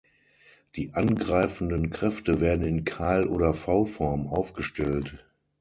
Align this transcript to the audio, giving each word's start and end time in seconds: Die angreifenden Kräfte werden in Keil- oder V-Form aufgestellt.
Die 0.77 0.95
angreifenden 0.95 1.91
Kräfte 1.91 2.39
werden 2.41 2.63
in 2.65 2.85
Keil- 2.85 3.27
oder 3.27 3.53
V-Form 3.53 4.25
aufgestellt. 4.25 5.23